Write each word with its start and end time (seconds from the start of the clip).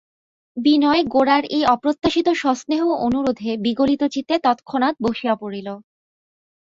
বিনয় 0.57 1.01
গোরার 1.07 1.43
এই 1.57 1.63
অপ্রত্যাশিত 1.73 2.27
সস্নেহ 2.41 2.81
অনুরোধে 3.07 3.51
বিগলিতচিত্তে 3.65 4.35
তৎক্ষণাৎ 4.45 4.95
বসিয়া 5.05 5.35
পড়িল। 5.35 5.67